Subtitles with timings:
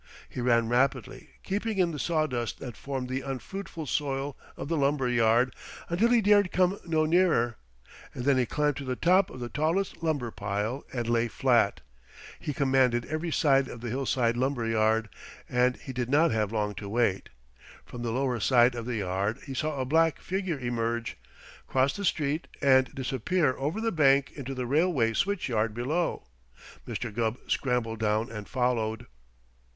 [0.29, 5.07] He ran rapidly, keeping in the sawdust that formed the unfruitful soil of the lumber
[5.07, 5.55] yard,
[5.89, 7.57] until he dared come no nearer,
[8.11, 11.81] and then he climbed to the top of the tallest lumber pile and lay flat.
[12.39, 15.07] He commanded every side of the hillside lumber yard,
[15.47, 17.29] and he did not have long to wait.
[17.85, 21.15] From the lower side of the yard he saw a black figure emerge,
[21.67, 26.25] cross the street and disappear over the bank into the railway switch yard below.
[26.87, 27.13] Mr.
[27.13, 29.05] Gubb scrambled down and followed.